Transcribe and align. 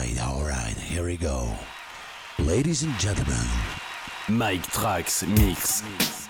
right, 0.00 0.22
all 0.22 0.42
right, 0.42 0.76
here 0.78 1.04
we 1.04 1.16
go. 1.16 1.46
Ladies 2.38 2.82
and 2.82 2.98
gentlemen, 2.98 3.46
Mike 4.28 4.62
Trax 4.62 5.26
Mix. 5.28 5.82
mix. 5.82 6.29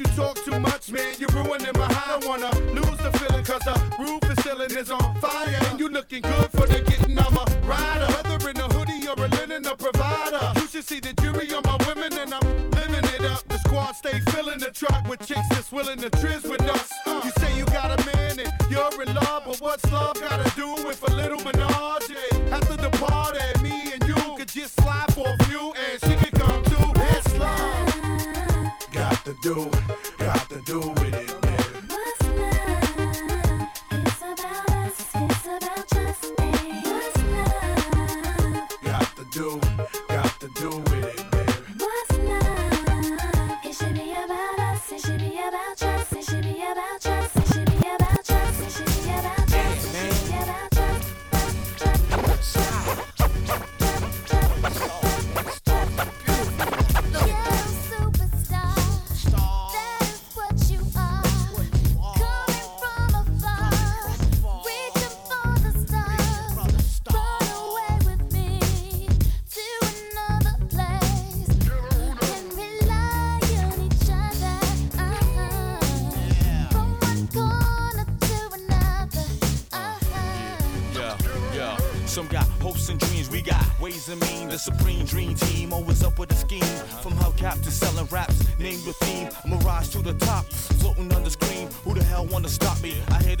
you 0.00 0.06
talk 0.16 0.36
too 0.44 0.58
much, 0.58 0.90
man. 0.90 1.14
You're 1.18 1.28
ruining 1.30 1.72
my 1.74 1.92
high. 1.92 2.16
I 2.16 2.26
wanna 2.26 2.50
lose 2.72 2.98
the 2.98 3.12
feeling, 3.18 3.44
cause 3.44 3.62
the 3.62 3.76
roof 3.98 4.22
is 4.32 4.42
ceiling 4.42 4.70
is 4.70 4.90
on 4.90 5.14
fire. 5.20 5.60
And 5.68 5.78
you 5.78 5.88
looking 5.88 6.22
good 6.22 6.50
for 6.50 6.66
the 6.66 6.80
getting. 6.80 7.18
I'm 7.18 7.36
a 7.36 7.44
rider. 7.66 8.06
Whether 8.14 8.50
in 8.50 8.56
a 8.58 8.68
hoodie 8.74 9.06
or 9.08 9.24
a 9.24 9.28
linen, 9.28 9.66
a 9.66 9.76
provider. 9.76 10.52
You 10.60 10.66
should 10.68 10.84
see 10.84 11.00
the 11.00 11.12
jury 11.20 11.52
on 11.52 11.62
my 11.64 11.76
women, 11.86 12.12
and 12.18 12.32
I'm 12.32 12.70
living 12.70 13.04
it 13.14 13.24
up. 13.26 13.46
The 13.48 13.58
squad 13.58 13.92
stay 13.92 14.18
filling 14.32 14.58
the 14.58 14.70
truck 14.70 15.06
with 15.08 15.20
chicks 15.26 15.48
that's 15.50 15.70
willing 15.70 15.98
to 15.98 16.10
trizz 16.10 16.48
with 16.48 16.62
us. 16.62 16.90
You 17.06 17.30
say 17.38 17.56
you 17.56 17.66
got 17.66 18.00
a 18.00 18.06
man 18.06 18.40
and 18.40 18.52
you're 18.70 19.02
in 19.02 19.14
love, 19.14 19.42
but 19.46 19.60
what's 19.60 19.84
love 19.92 20.18
gotta 20.20 20.50
do 20.56 20.72
with 20.86 20.99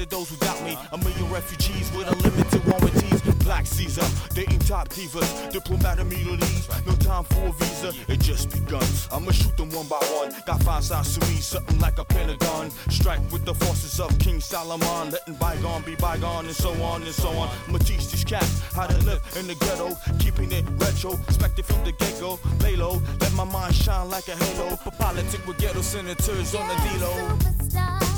to 0.00 0.06
those 0.08 0.30
who 0.30 0.36
doubt 0.36 0.62
me. 0.64 0.76
A 0.92 0.98
million 0.98 1.30
refugees 1.30 1.92
with 1.92 2.10
unlimited 2.10 2.64
warranties. 2.66 3.20
Black 3.44 3.66
Caesar, 3.66 4.06
dating 4.34 4.60
top 4.60 4.88
divas, 4.88 5.52
diplomatic 5.52 6.06
immunities. 6.06 6.68
No 6.86 6.94
time 6.96 7.24
for 7.24 7.48
a 7.48 7.52
visa, 7.52 7.92
it 8.08 8.20
just 8.20 8.50
begun. 8.50 8.84
I'ma 9.12 9.32
shoot 9.32 9.56
them 9.56 9.70
one 9.70 9.88
by 9.88 9.98
one. 10.18 10.32
Got 10.46 10.62
five 10.62 10.84
sides 10.84 11.18
to 11.18 11.26
me, 11.26 11.36
something 11.40 11.78
like 11.80 11.98
a 11.98 12.04
pentagon. 12.04 12.70
Strike 12.88 13.20
with 13.32 13.44
the 13.44 13.54
forces 13.54 13.98
of 14.00 14.16
King 14.18 14.40
Solomon, 14.40 15.10
letting 15.10 15.34
bygone 15.34 15.82
be 15.82 15.96
bygone, 15.96 16.46
and 16.46 16.54
so 16.54 16.70
on 16.82 17.02
and 17.02 17.14
so 17.14 17.28
on. 17.30 17.50
I'ma 17.68 17.78
teach 17.78 18.08
these 18.10 18.24
cats 18.24 18.62
how 18.72 18.86
to 18.86 18.96
live 19.04 19.20
in 19.38 19.46
the 19.46 19.54
ghetto, 19.56 19.96
keeping 20.18 20.52
it 20.52 20.64
retro, 20.76 21.12
expected 21.28 21.64
from 21.66 21.84
the 21.84 21.92
get 21.92 22.18
go. 22.20 22.38
Lay 22.60 22.76
low, 22.76 23.02
let 23.20 23.32
my 23.34 23.44
mind 23.44 23.74
shine 23.74 24.08
like 24.08 24.28
a 24.28 24.36
halo. 24.36 24.76
For 24.76 24.92
politics 24.92 25.44
with 25.46 25.58
ghetto 25.58 25.82
senators 25.82 26.54
on 26.54 26.68
the 26.68 26.74
D-Lo. 26.84 28.09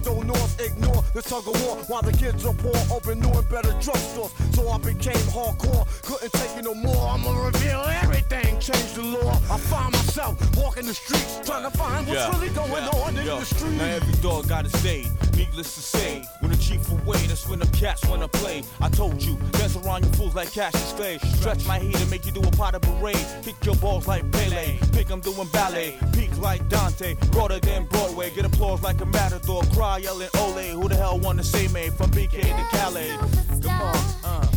Don't 0.00 0.26
north 0.26 0.60
ignore 0.60 1.02
the 1.14 1.22
tug 1.22 1.46
of 1.48 1.60
war 1.64 1.76
while 1.88 2.02
the 2.02 2.12
kids 2.12 2.44
are 2.44 2.54
poor, 2.54 2.76
open 2.90 3.20
new 3.20 3.30
and 3.30 3.48
better 3.48 3.72
drugstores. 3.84 4.32
So 4.54 4.68
I 4.68 4.78
became 4.78 5.24
hardcore, 5.32 5.86
couldn't 6.02 6.32
take 6.32 6.56
it 6.58 6.64
no 6.64 6.74
more. 6.74 7.08
I'ma 7.08 7.30
reveal 7.46 7.82
everything, 8.02 8.58
change 8.60 8.92
the 8.94 9.02
law. 9.02 9.32
I 9.50 9.58
find 9.58 9.94
myself 10.14 10.56
walking 10.56 10.86
the 10.86 10.94
streets, 10.94 11.40
trying 11.44 11.68
to 11.68 11.76
find 11.76 12.06
what's 12.06 12.28
really 12.34 12.52
going 12.54 12.70
yeah, 12.70 13.02
on 13.02 13.16
in 13.16 13.26
yo. 13.26 13.38
the 13.38 13.44
street. 13.44 13.72
Now 13.72 13.84
every 13.84 14.14
dog 14.22 14.48
got 14.48 14.64
its 14.64 14.80
day. 14.82 15.06
Needless 15.36 15.74
to 15.74 15.80
say, 15.80 16.24
when 16.40 16.52
the 16.52 16.56
chief 16.56 16.88
away, 16.90 17.18
that's 17.26 17.48
when 17.48 17.58
the 17.58 17.66
cats 17.68 18.06
wanna 18.06 18.28
play. 18.28 18.62
I 18.80 18.88
told 18.88 19.20
you, 19.22 19.36
dance 19.52 19.76
around 19.76 20.04
you 20.04 20.10
fools 20.12 20.34
like 20.34 20.52
Cassius 20.52 20.92
Clay. 20.92 21.18
Stretch 21.18 21.66
my 21.66 21.78
heat 21.78 21.98
and 22.00 22.10
make 22.10 22.24
you 22.26 22.32
do 22.32 22.40
a 22.40 22.50
pot 22.52 22.74
of 22.74 22.82
parade. 22.82 23.26
Kick 23.42 23.56
your 23.64 23.74
balls 23.76 24.06
like 24.06 24.30
Pele. 24.30 24.78
Pick 24.92 25.10
'em 25.10 25.20
doing 25.20 25.48
ballet. 25.48 25.98
Peak 26.12 26.36
like 26.38 26.68
Dante. 26.68 27.14
Broader 27.32 27.58
than 27.58 27.84
Broadway. 27.86 28.30
Get 28.30 28.44
applause 28.44 28.82
like 28.82 29.00
a 29.00 29.06
matador. 29.06 29.62
Cry 29.74 29.98
yelling 29.98 30.30
Ole. 30.38 30.68
Who 30.80 30.88
the 30.88 30.96
hell 30.96 31.18
wanna 31.18 31.42
say 31.42 31.66
me 31.68 31.90
from 31.90 32.10
BK 32.10 32.40
to 32.42 32.64
Calais? 32.70 33.16
Come 33.62 33.80
on, 33.80 33.96
uh. 34.24 34.53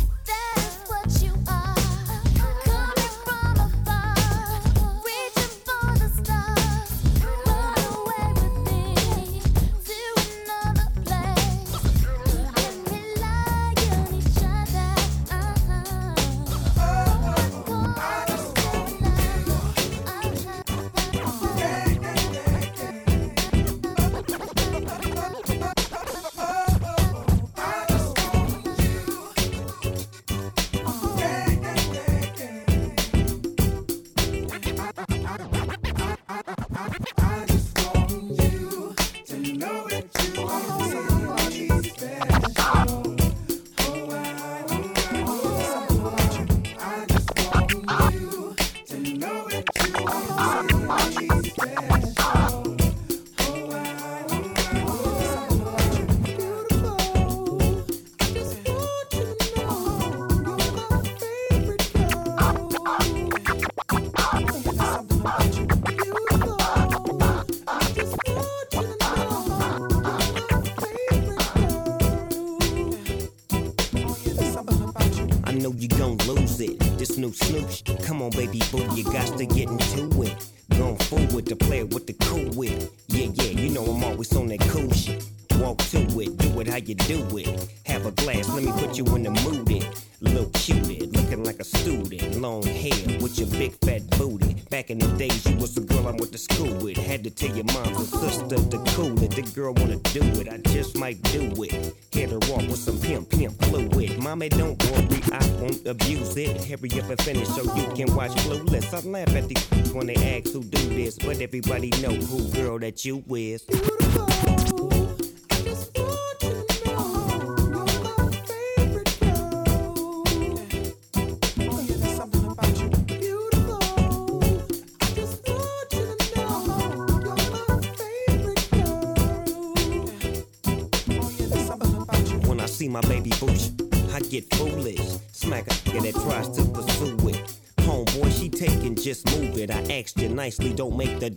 You 113.06 113.24
is. 113.28 113.97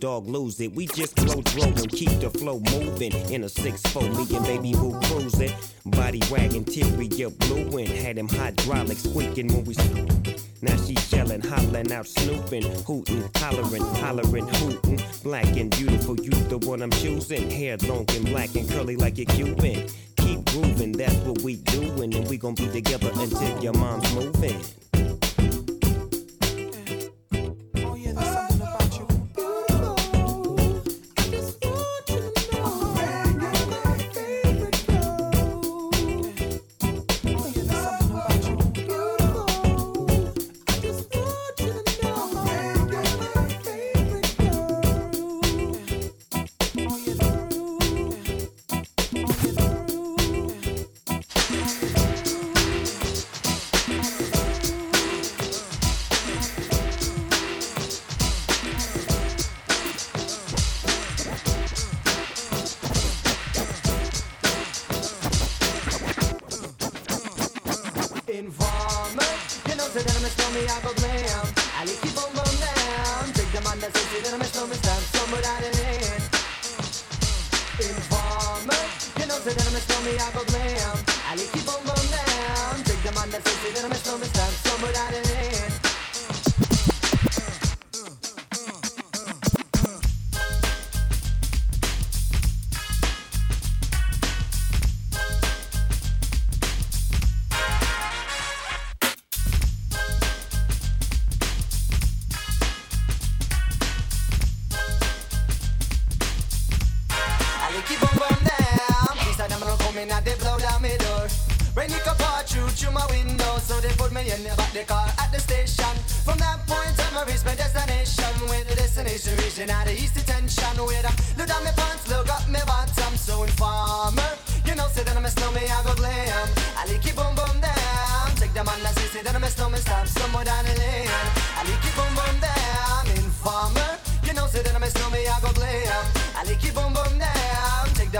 Dog 0.01 0.27
lose 0.27 0.59
it. 0.59 0.73
We 0.73 0.87
just 0.87 1.17
flow 1.17 1.41
throw 1.43 1.63
and 1.63 1.89
keep 1.89 2.09
the 2.19 2.29
flow 2.31 2.59
moving. 2.59 3.13
In 3.31 3.43
a 3.43 3.47
6-4, 3.47 4.17
me 4.17 4.35
and 4.35 4.45
baby 4.45 4.73
boo 4.73 4.99
cruising. 5.03 5.53
Body 5.85 6.19
wagging, 6.29 6.65
teary 6.65 7.07
up 7.23 7.37
blue 7.37 7.77
and 7.77 7.87
had 7.87 8.17
him 8.17 8.27
hydraulics 8.27 9.03
squeaking 9.03 9.47
when 9.53 9.63
we. 9.63 9.75
Now 10.63 10.75
she 10.77 10.97
yelling, 11.15 11.41
hollering 11.41 11.91
out, 11.91 12.07
snooping, 12.07 12.63
hooting, 12.83 13.29
hollering, 13.35 13.83
hollering, 14.01 14.47
hooting. 14.47 14.99
Black 15.23 15.55
and 15.55 15.69
beautiful, 15.69 16.19
you 16.19 16.31
the 16.49 16.57
one 16.57 16.81
I'm 16.81 16.91
choosing. 16.91 17.49
Hair 17.49 17.77
long 17.83 18.05
and 18.09 18.25
black 18.25 18.55
and 18.55 18.67
curly 18.69 18.95
like 18.95 19.19
a 19.19 19.25
Cuban. 19.25 19.87
Keep 20.17 20.45
grooving, 20.45 20.93
that's 20.93 21.15
what 21.17 21.41
we 21.43 21.57
doing, 21.57 22.13
and 22.15 22.27
we 22.27 22.37
gon' 22.37 22.55
be 22.55 22.67
together 22.67 23.11
until 23.13 23.63
your 23.63 23.73
mom's 23.73 24.11
moving. 24.13 24.61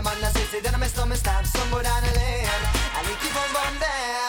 Yaman 0.01 0.21
nasıl 0.21 0.39
sedenim 0.39 0.81
down 0.97 1.11
istem 1.11 1.45
son 1.53 1.71
bu 1.71 1.75
raneliyim 1.75 2.61
keep 3.21 3.35
on, 3.37 3.53
bombam 3.53 3.81
der 3.81 4.20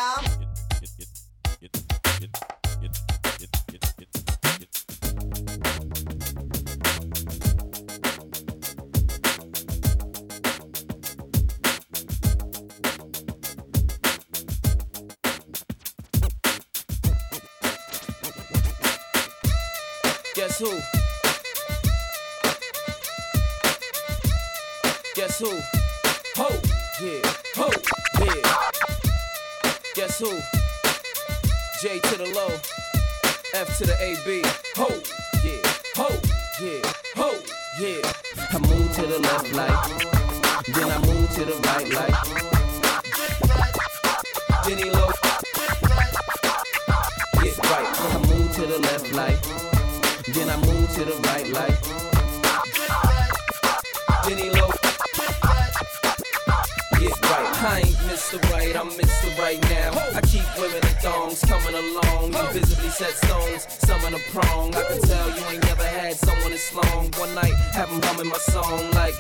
song 68.43 68.91
like. 68.93 69.15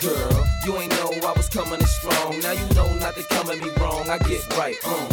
Girl, 0.00 0.46
you 0.64 0.76
ain't 0.78 0.90
know 0.92 1.12
I 1.28 1.32
was 1.36 1.48
coming 1.48 1.84
strong. 1.86 2.40
Now 2.40 2.52
you 2.52 2.66
know 2.74 2.92
not 2.94 3.14
to 3.16 3.22
come 3.24 3.50
at 3.50 3.58
me 3.58 3.70
wrong. 3.78 4.08
I 4.08 4.18
get 4.18 4.44
right. 4.56 4.76
Uh. 4.84 5.08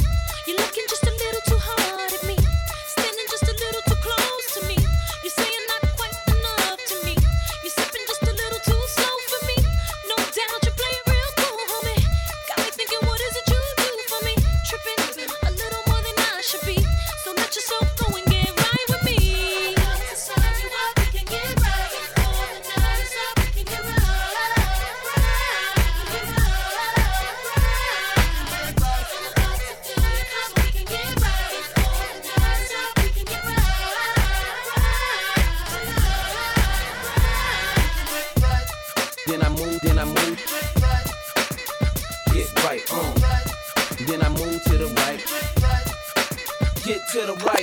to 47.19 47.25
the 47.25 47.33
right. 47.45 47.56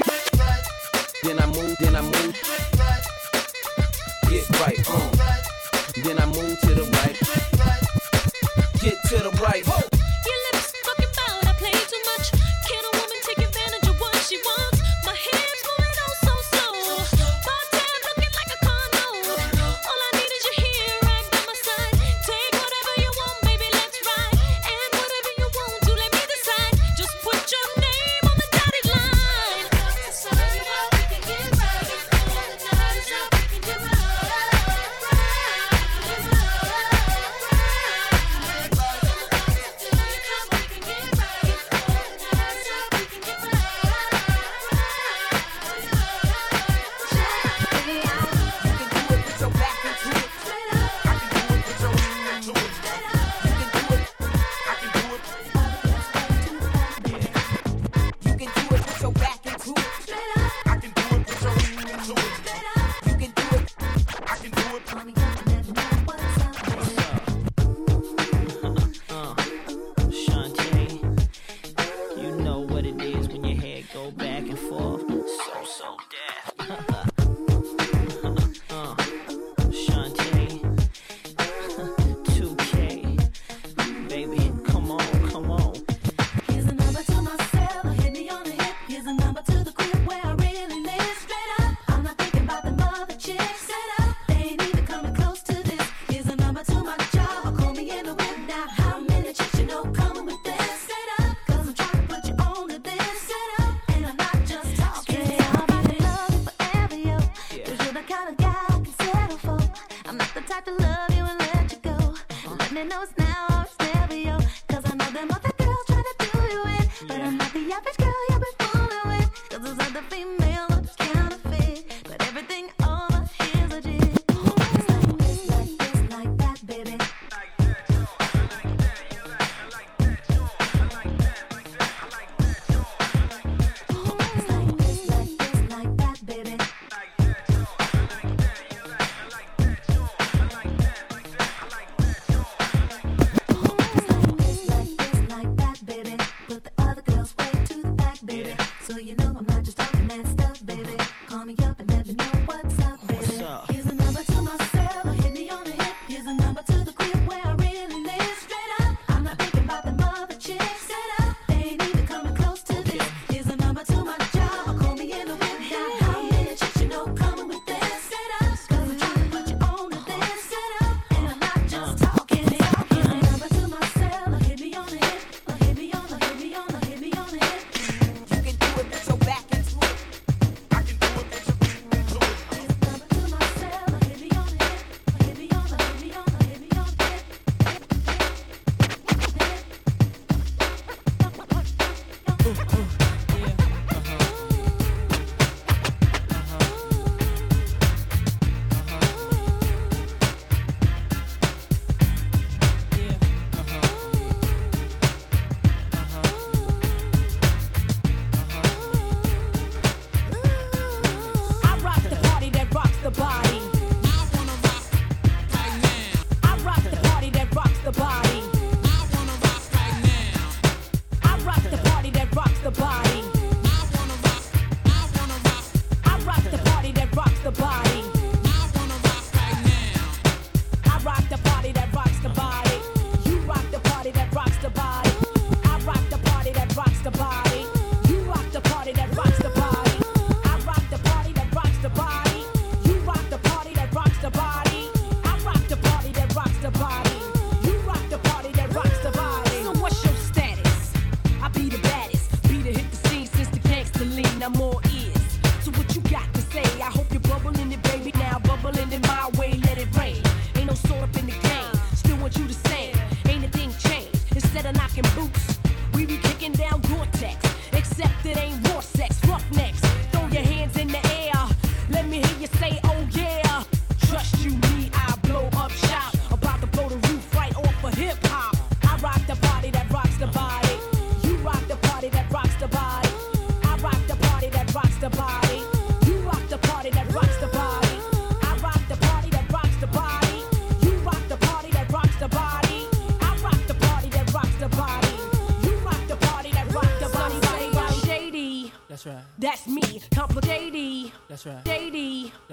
nose. 112.85 113.24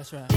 That's 0.01 0.13
right. 0.13 0.30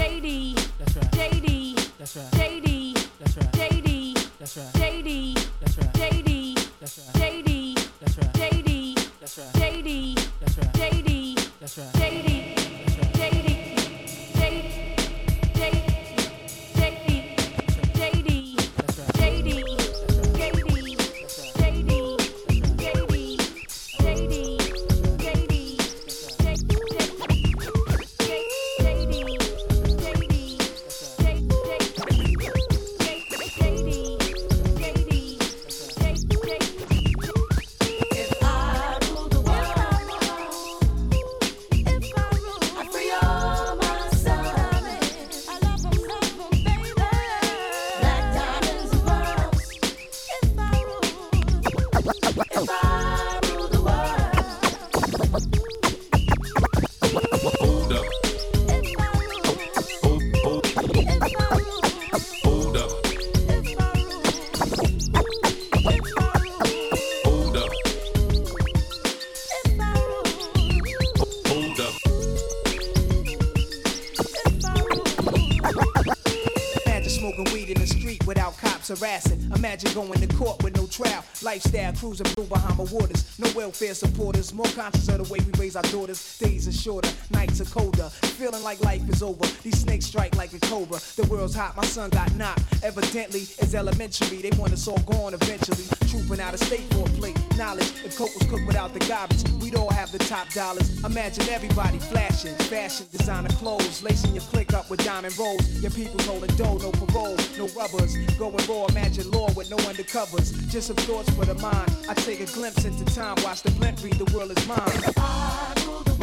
Imagine 79.75 80.07
going 80.07 80.21
to 80.21 80.37
court 80.37 80.63
with 80.63 80.77
no 80.77 80.87
trial. 80.87 81.25
Lifestyle 81.43 81.93
cruising 81.95 82.33
blue 82.37 82.45
Bahama 82.45 82.85
waters. 82.85 83.37
No 83.41 83.51
welfare 83.57 83.93
supporters. 83.93 84.55
More 84.55 84.67
conscious 84.67 85.09
of 85.09 85.27
the 85.27 85.33
way 85.33 85.41
we 85.41 85.51
raise 85.59 85.75
our 85.75 85.83
daughters. 85.83 86.39
Days 86.39 86.69
are 86.69 86.73
shorter, 86.73 87.11
nights 87.31 87.61
are 87.61 87.65
colder. 87.65 88.09
Feeling 88.39 88.63
like 88.63 88.81
life 88.85 89.03
is 89.09 89.21
over. 89.21 89.45
These 89.65 89.81
snakes 89.81 90.07
strike 90.07 90.37
like 90.37 90.53
a 90.53 90.61
cobra. 90.61 91.01
The 91.17 91.27
world's 91.29 91.57
hot, 91.57 91.77
my 91.77 91.85
son 91.87 92.11
got 92.11 92.33
knocked. 92.37 92.63
Evidently, 92.85 93.41
it's 93.41 93.75
elementary. 93.75 94.43
They 94.43 94.57
want 94.57 94.73
us 94.73 94.87
all 94.87 94.99
gone 94.99 95.35
eventually. 95.35 95.83
Trooping 96.07 96.39
out 96.39 96.55
of 96.55 96.61
state 96.61 96.87
for 96.95 97.09
a 97.09 97.11
plate. 97.19 97.37
Knowledge, 97.57 97.93
if 98.05 98.17
coke 98.17 98.33
was 98.39 98.49
cooked 98.49 98.69
without 98.69 98.95
the 98.95 99.01
garbage, 99.01 99.43
we'd 99.65 99.75
all 99.75 99.91
have 99.91 100.13
the 100.13 100.19
top 100.19 100.49
dollars. 100.51 101.03
Imagine 101.05 101.49
everybody 101.49 101.99
flashing. 101.99 102.55
Fashion, 102.69 103.07
designer 103.11 103.49
clothes. 103.61 104.03
Lacing 104.03 104.35
your 104.35 104.45
click 104.45 104.75
up 104.75 104.91
with 104.91 105.03
diamond 105.03 105.37
rolls. 105.39 105.67
Your 105.81 105.91
people 105.91 106.21
holding 106.23 106.55
dough, 106.57 106.77
no 106.77 106.93
parole, 106.93 107.37
no 107.57 107.67
rubbers. 107.69 108.15
Going 108.39 108.65
raw, 108.69 108.87
imagine 108.87 109.31
law 109.31 109.51
with 109.55 109.71
no 109.71 109.77
undercovers. 109.79 110.53
Just 110.69 110.89
some 110.89 110.97
thoughts 110.97 111.31
for 111.31 111.47
the 111.47 111.55
mind. 111.55 111.91
I 112.09 112.15
take 112.15 112.41
a 112.41 112.47
glimpse 112.47 112.85
into 112.85 113.05
time, 113.07 113.37
watch 113.43 113.63
the 113.63 113.71
blimp 113.73 114.03
read, 114.05 114.15
the 114.15 114.31
world 114.37 114.51
is 114.57 114.69
mine. 114.69 114.81
I 115.17 115.75
rule 115.87 116.03
the 116.03 116.15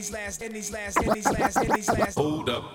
these 0.00 0.12
last, 0.12 0.40
in 0.42 0.52
these 0.52 0.72
last, 0.72 1.02
in 1.02 1.12
these 1.12 1.26
last, 1.26 1.56
in 1.58 1.68
these 1.68 1.68
last, 1.68 1.68
in 1.68 1.74
these 1.74 1.88
last. 1.90 2.16
Hold 2.16 2.48
up, 2.48 2.72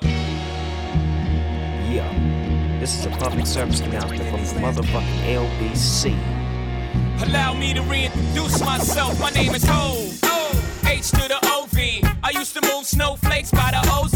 Yeah. 1.89 2.77
This 2.79 2.99
is 2.99 3.07
a 3.07 3.09
public 3.09 3.47
service 3.47 3.79
announcement 3.79 4.21
from 4.29 4.43
the 4.43 4.61
motherfucking 4.61 5.23
LBC. 5.25 6.13
Allow 7.23 7.53
me 7.55 7.73
to 7.73 7.81
reintroduce 7.81 8.63
myself. 8.63 9.19
My 9.19 9.31
name 9.31 9.55
is 9.55 9.63
Ho. 9.65 10.11
H 10.88 11.09
to 11.11 11.27
the 11.27 11.39
OV. 11.45 11.77
I 12.23 12.29
used 12.29 12.53
to 12.53 12.61
move 12.61 12.85
snowflakes 12.85 13.49
by 13.49 13.71
the 13.71 13.81
OZ. 13.89 14.13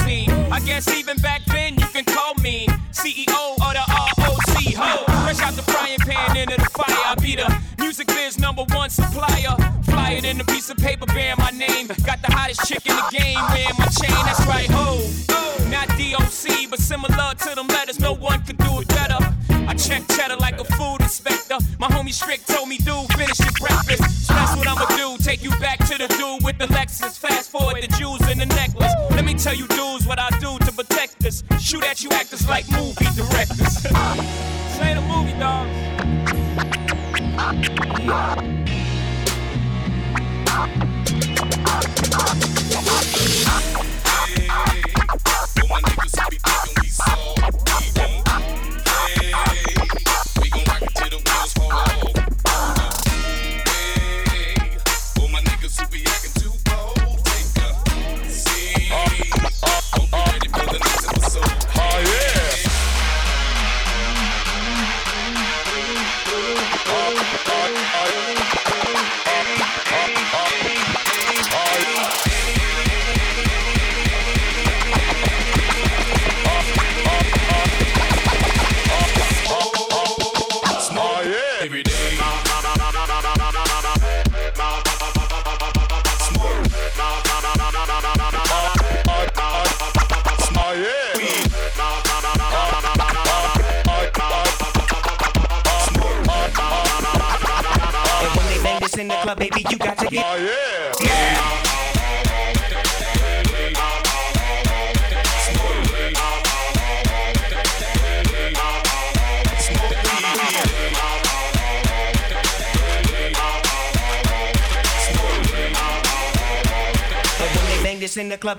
I 0.52 0.60
guess 0.64 0.88
even 0.90 1.18
back 1.18 1.44
then 1.46 1.80
you 1.80 1.88
can 1.88 2.06
call 2.06 2.36
me 2.44 2.68
CEO 2.92 3.56
of 3.58 3.74
the 3.74 3.86
ROC. 4.22 4.74
Ho. 4.78 5.06
Fresh 5.24 5.42
out 5.42 5.56
the 5.56 5.64
frying 5.64 5.98
pan 6.00 6.38
into 6.38 6.58
the 6.58 6.70
fire. 6.70 6.86
I 7.06 7.16
be 7.16 7.36
the 7.36 7.59
music 8.00 8.16
biz 8.16 8.40
number 8.40 8.64
one 8.76 8.90
supplier. 8.90 9.56
Fly 9.84 10.12
it 10.12 10.26
in 10.26 10.40
a 10.40 10.44
piece 10.46 10.70
of 10.70 10.78
paper 10.78 11.06
bearing 11.08 11.36
my 11.38 11.52
name. 11.52 11.88
Got 12.06 12.22
the 12.22 12.32
hottest 12.32 12.66
chick 12.66 12.86
in 12.86 12.96
the 12.96 13.08
game 13.12 13.40
wearing 13.50 13.78
my 13.78 13.88
chain. 14.00 14.22
That's 14.26 14.46
right, 14.46 14.70
ho. 14.72 15.04
Not 15.70 15.88
DOC, 16.00 16.70
but 16.70 16.80
similar 16.80 17.34
to 17.44 17.56
them 17.56 17.68
letters. 17.68 18.00
No 18.00 18.14
one 18.14 18.42
could 18.44 18.58
do 18.58 18.80
it 18.82 18.88
better. 18.90 19.18
I 19.68 19.74
check 19.74 20.08
cheddar 20.16 20.38
like 20.38 20.60
a 20.60 20.64
food 20.64 21.02
inspector. 21.02 21.58
My 21.78 21.88
homie 21.88 22.14
Strick 22.14 22.46
told 22.46 22.70
me, 22.70 22.78
dude, 22.78 23.12
finish 23.14 23.40
your 23.40 23.56
breakfast. 23.60 24.28
So 24.28 24.34
that's 24.34 24.56
what 24.56 24.68
I'ma 24.68 24.86
do. 24.96 25.18
Take 25.22 25.44
you 25.44 25.52
back 25.60 25.80
to 25.90 25.98
the 25.98 26.08
dude 26.08 26.44
with 26.44 26.58
the 26.58 26.68
Lexus. 26.68 27.18
Fast 27.20 27.52
forward 27.52 27.84
the 27.84 27.88
jewels 27.98 28.22
and 28.22 28.40
the 28.40 28.46
necklace. 28.46 28.94
Let 29.12 29.26
me 29.26 29.34
tell 29.34 29.56
you, 29.56 29.68
dudes, 29.68 30.08
what 30.08 30.20
I 30.20 30.30
do 30.40 30.58
to 30.60 30.72
protect 30.72 31.26
us. 31.26 31.44
Shoot 31.60 31.84
at 31.84 32.04
you 32.04 32.10
actors 32.12 32.48
like 32.48 32.70
movie 32.72 33.09
yeah. 37.62 38.59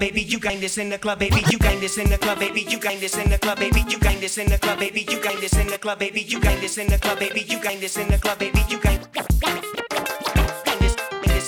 Baby, 0.00 0.22
you 0.22 0.40
gang 0.40 0.58
this 0.60 0.78
in 0.78 0.88
the 0.88 0.98
club, 0.98 1.18
baby, 1.18 1.42
you 1.50 1.58
gang 1.58 1.78
this 1.78 1.98
in 1.98 2.08
the 2.08 2.16
club, 2.16 2.38
baby, 2.38 2.62
you 2.62 2.78
gang 2.78 2.98
this 2.98 3.18
in 3.18 3.28
the 3.28 3.38
club, 3.38 3.58
baby, 3.58 3.84
you 3.86 3.98
gang 3.98 4.18
this 4.18 4.38
in 4.38 4.48
the 4.48 4.56
club, 4.58 4.78
baby, 4.78 5.02
you 5.02 5.20
gang 5.20 5.38
this 5.38 5.58
in 5.58 5.66
the 5.66 5.78
club, 5.78 5.98
baby, 5.98 6.22
you 6.22 6.40
gang 6.40 6.58
this 6.58 6.78
in 6.78 6.86
the 6.88 6.98
club, 6.98 7.18
baby, 7.18 7.42
you 7.42 7.60
gang 7.60 7.78
this 7.78 7.98
in 7.98 8.08
the 8.08 8.18
club, 8.18 8.38
baby, 8.38 8.64
you 8.68 8.80
gang 8.80 8.98
this, 8.98 9.10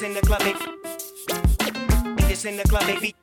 in 0.03 0.15
the 0.15 0.21
club, 0.21 0.41
baby, 0.41 0.59
this 2.29 2.45
in 2.45 2.57
the 2.59 2.65
club, 2.65 2.87
baby, 2.87 3.15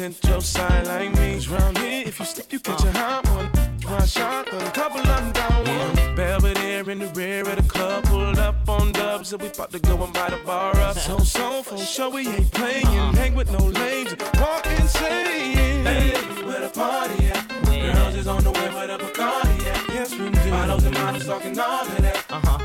represent 0.00 0.24
your 0.24 0.40
side 0.40 0.86
like 0.86 1.14
me. 1.14 1.34
Cause 1.34 1.48
round 1.48 1.78
here, 1.78 2.02
if 2.06 2.18
you 2.18 2.24
slip, 2.24 2.52
you 2.52 2.58
catch 2.58 2.82
a 2.82 2.92
hot 2.92 3.28
one. 3.28 3.50
Try 3.78 4.04
shot, 4.06 4.50
got 4.50 4.62
a 4.62 4.70
couple 4.72 5.00
of 5.00 5.06
them 5.06 5.32
down 5.32 5.64
one. 5.64 6.16
Belvedere 6.16 6.90
in 6.90 6.98
the 6.98 7.06
rear 7.08 7.48
of 7.48 7.56
the 7.56 7.62
club, 7.62 8.02
pulled 8.04 8.38
up 8.38 8.68
on 8.68 8.90
dubs, 8.92 9.32
and 9.32 9.42
we 9.42 9.48
about 9.48 9.70
to 9.70 9.78
go 9.78 10.02
and 10.02 10.12
buy 10.12 10.30
the 10.30 10.38
bar 10.44 10.76
up. 10.78 10.96
So, 10.96 11.18
so, 11.18 11.62
for 11.62 11.78
sure, 11.78 12.10
we 12.10 12.26
ain't 12.26 12.50
playing. 12.50 12.86
Uh-huh. 12.86 13.12
Hang 13.12 13.34
with 13.34 13.50
no 13.52 13.64
lames, 13.64 14.16
walk 14.40 14.66
insane. 14.66 15.84
Hey, 15.84 16.10
where 16.44 16.60
the 16.60 16.70
party 16.70 17.26
at? 17.26 17.48
Girls 17.64 18.16
is 18.16 18.26
on 18.26 18.42
the 18.42 18.50
way, 18.50 18.68
where 18.74 18.88
the 18.88 18.98
Bacardi 18.98 19.64
yeah. 19.64 19.94
Yes, 19.94 20.10
we 20.12 20.28
do. 20.30 20.50
Bottles 20.50 20.84
and 20.84 20.94
models 20.94 21.26
talking 21.26 21.58
all 21.58 21.82
of 21.82 21.96
that. 21.98 22.24
Uh 22.30 22.40
huh. 22.42 22.63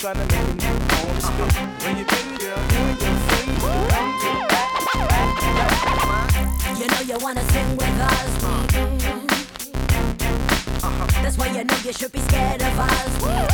trying 0.00 0.14
to 0.14 0.20
make 0.20 0.32
a 0.32 0.72
home. 0.94 1.12
When 1.84 1.98
you 1.98 2.04
been, 2.06 2.38
girl, 2.38 2.56
you 2.72 2.78
and 2.88 3.00
your. 3.00 3.20
You 6.78 6.86
know 6.88 7.00
you 7.04 7.18
wanna 7.22 7.44
sing 7.52 7.76
with 7.76 8.00
us. 8.00 8.42
Uh 10.82 10.88
-huh. 10.88 11.22
That's 11.22 11.36
why 11.36 11.48
you 11.48 11.64
know 11.64 11.76
you 11.84 11.92
should 11.92 12.12
be 12.12 12.20
scared 12.20 12.62
of 12.62 12.78
us. 12.78 13.49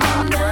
Mama. 0.00 0.43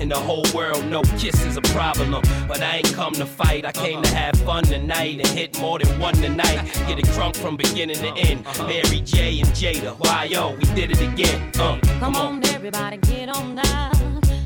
and 0.00 0.10
the 0.10 0.18
whole 0.18 0.44
world 0.54 0.84
know 0.86 1.02
kiss 1.18 1.44
is 1.44 1.56
a 1.56 1.62
problem. 1.62 2.22
But 2.48 2.62
I 2.62 2.78
ain't 2.78 2.94
come 2.94 3.12
to 3.14 3.26
fight, 3.26 3.64
I 3.64 3.72
came 3.72 4.02
to 4.02 4.14
have 4.14 4.34
fun 4.36 4.64
tonight 4.64 5.18
and 5.20 5.28
hit 5.28 5.60
more 5.60 5.78
than 5.78 5.98
one 6.00 6.14
tonight. 6.14 6.64
Get 6.86 6.98
it 6.98 7.04
drunk 7.06 7.36
from 7.36 7.56
beginning 7.56 7.96
to 7.96 8.12
end. 8.16 8.46
Uh-huh. 8.46 8.66
Mary 8.66 9.00
J 9.02 9.40
and 9.40 9.50
Jada, 9.50 9.94
why 9.98 10.24
yo, 10.24 10.54
we 10.54 10.64
did 10.74 10.90
it 10.90 11.00
again. 11.00 11.52
Uh, 11.58 11.78
come 12.00 12.16
on, 12.16 12.44
everybody, 12.46 12.96
get 12.96 13.28
on 13.28 13.54
now. 13.54 13.90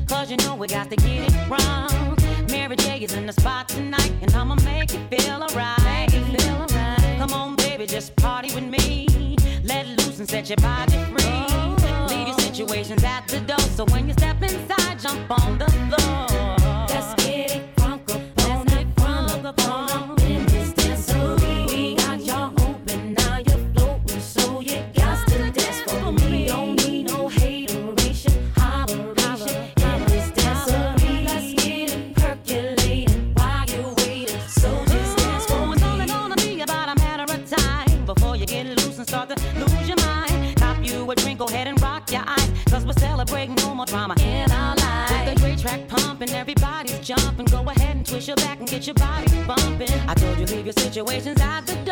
Cause 0.07 0.29
you 0.29 0.37
know 0.37 0.55
we 0.55 0.67
got 0.67 0.89
to 0.89 0.95
get 0.97 1.31
it 1.31 1.49
wrong. 1.49 2.17
Mary 2.51 2.75
J 2.75 2.99
is 2.99 3.13
in 3.13 3.25
the 3.25 3.33
spot 3.33 3.69
tonight, 3.69 4.11
and 4.21 4.33
I'ma 4.33 4.55
make 4.55 4.91
you 4.93 4.99
feel 5.09 5.41
alright. 5.41 6.11
Come 7.17 7.33
on, 7.33 7.55
baby, 7.55 7.85
just 7.87 8.15
party 8.17 8.53
with 8.53 8.65
me. 8.65 9.37
Let 9.63 9.87
loose 9.87 10.19
and 10.19 10.29
set 10.29 10.49
your 10.49 10.57
body 10.57 10.91
free. 10.91 11.23
Oh 11.25 11.84
situations 12.55 13.03
at 13.03 13.27
the 13.27 13.39
door. 13.41 13.59
So 13.59 13.83
when 13.85 14.07
you 14.07 14.13
step 14.13 14.41
inside, 14.41 14.99
jump 14.99 15.29
on 15.29 15.57
the 15.57 15.65
floor. 15.65 16.34
Told 50.15 50.39
you 50.39 50.45
leave 50.47 50.65
your 50.65 50.73
situations 50.73 51.41
out 51.41 51.65
the 51.65 51.84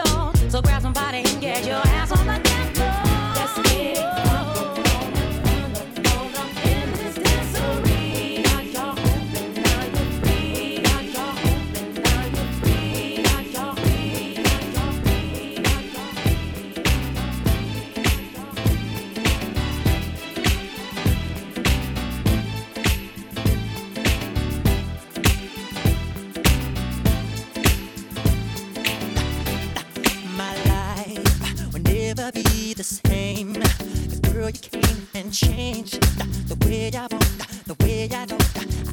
and 35.15 35.31
change 35.31 35.91
the 35.91 36.57
way 36.65 36.89
I 36.93 37.01
walk, 37.01 37.21
the 37.65 37.75
way 37.83 38.05
I 38.05 38.25
talk. 38.25 38.41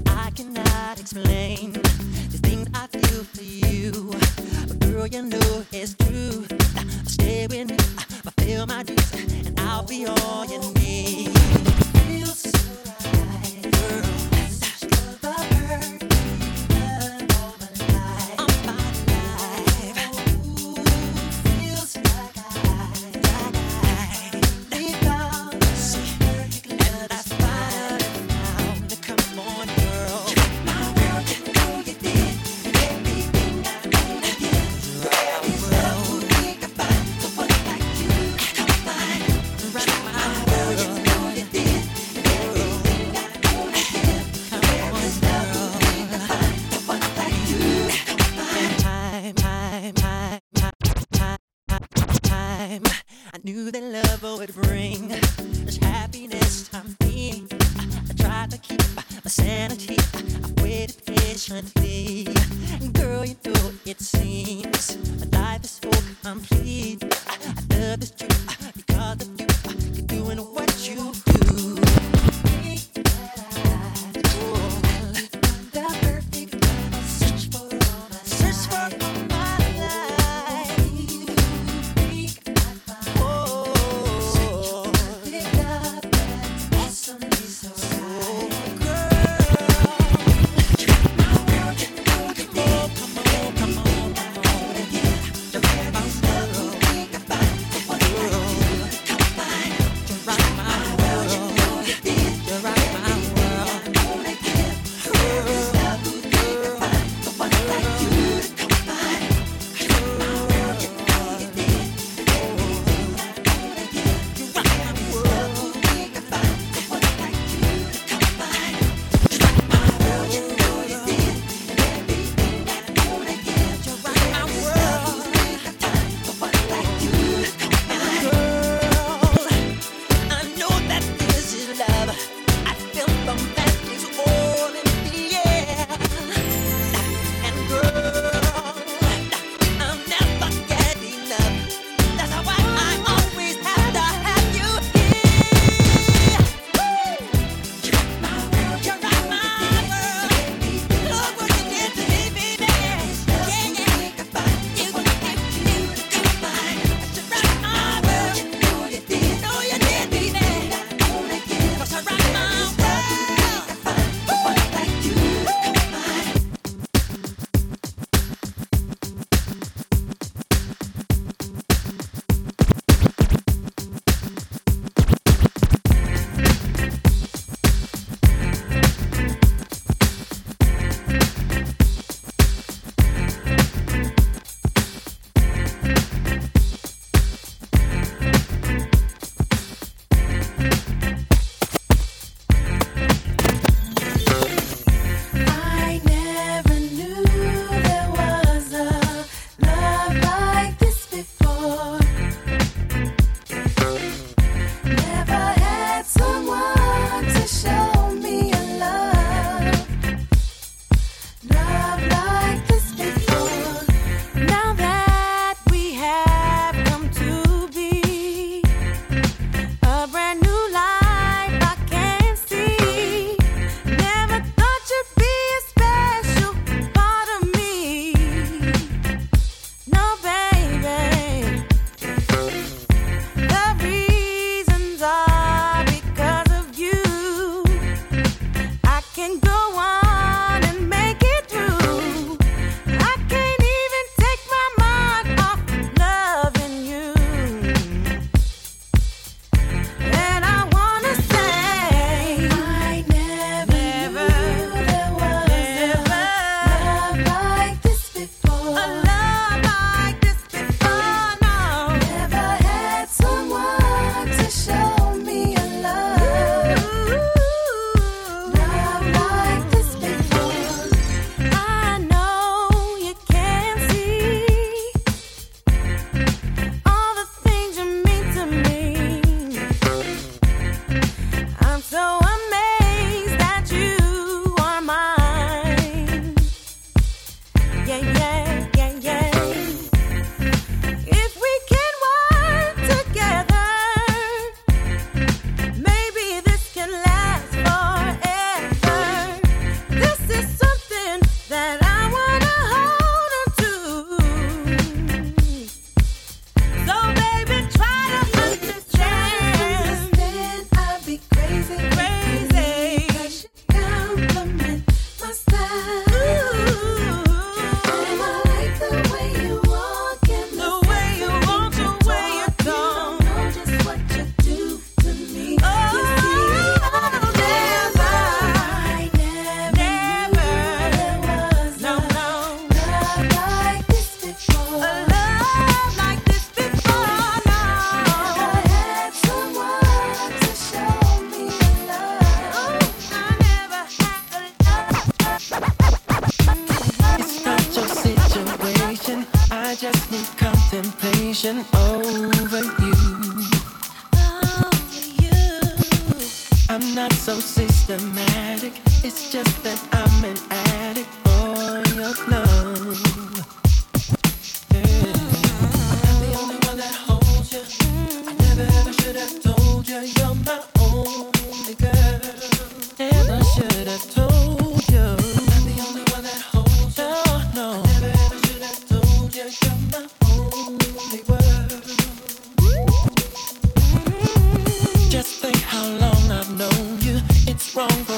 I 0.07 0.31
cannot 0.31 1.01
explain 1.01 1.73
these 1.73 2.41
things 2.41 2.69
I 2.75 2.87
feel 2.89 3.25
for 3.25 3.43
you, 3.43 4.11
but 4.69 4.79
girl, 4.81 5.07
you 5.07 5.23
know 5.23 5.65
it's 5.73 5.95
true. 5.95 6.47
Stay 7.07 7.47
with 7.47 7.71
me, 7.71 7.77
fulfill 7.77 8.67
my 8.67 8.83
dreams, 8.83 9.47
and 9.47 9.61
I'll 9.61 9.85
be 9.85 10.07
all 10.07 10.45
you 10.45 10.61
need. 10.75 11.31
Feels 12.05 12.41
so 12.41 12.59
right, 12.91 13.63
girl. 13.63 14.03
That's 14.31 14.81
the. 14.81 16.10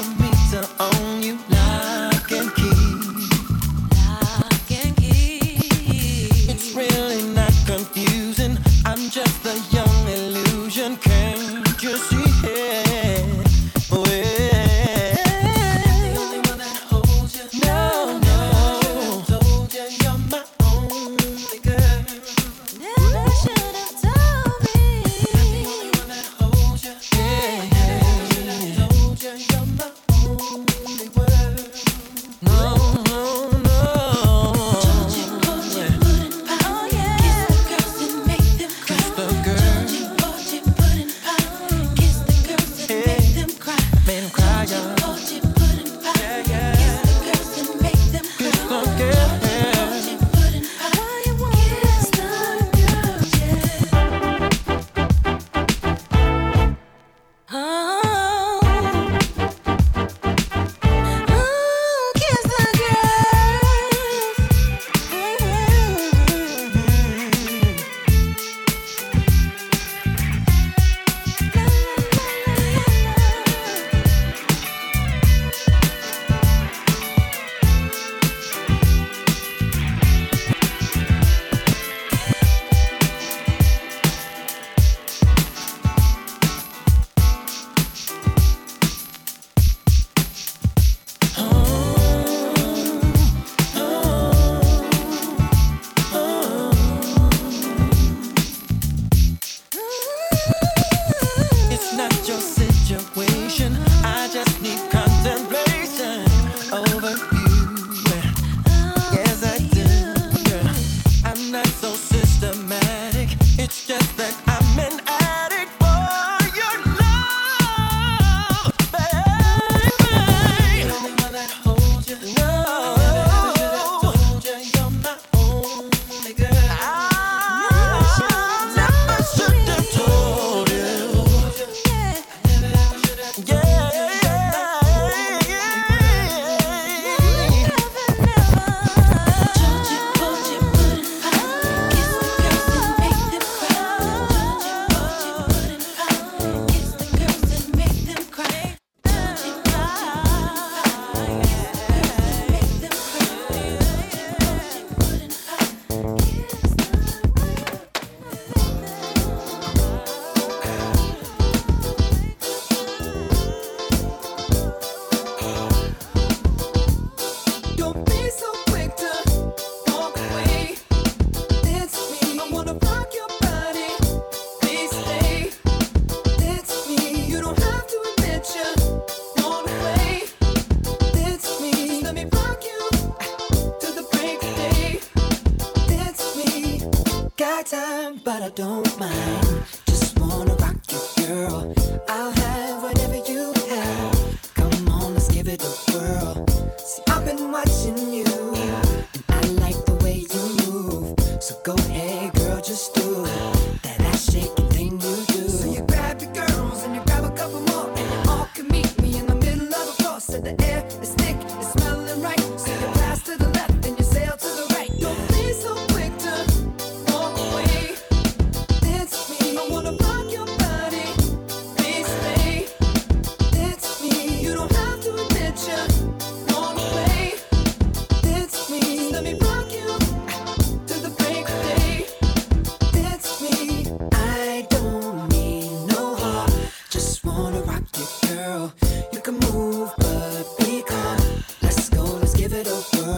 For 0.03 0.21
me 0.21 0.29
to 0.51 0.69
own 0.81 1.21
you. 1.21 1.37
Lock 1.49 2.31
and 2.33 2.53
key. 2.55 2.72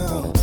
It 0.08 0.35